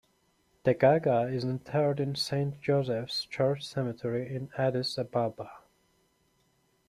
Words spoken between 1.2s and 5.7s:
is interred in Saint Joseph's Church Cemetery in Addis Ababa.